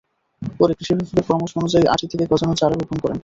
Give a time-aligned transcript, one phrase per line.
[0.41, 3.17] পরে কৃষি বিভাগের পরামর্শ অনুযায়ী আঁটি থেকে গজানো চারা রোপণ করেন।